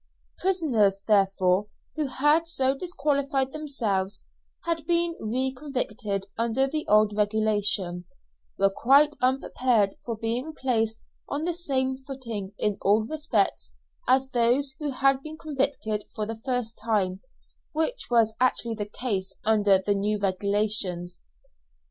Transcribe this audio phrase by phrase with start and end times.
[0.39, 4.23] Prisoners, therefore, who had so disqualified themselves,
[4.65, 8.05] and had been re convicted under the old regulation,
[8.57, 13.75] were quite unprepared for being placed on the same footing in all respects
[14.07, 17.21] as those who had been convicted for the first time,
[17.73, 21.19] which was actually the case under the new regulations.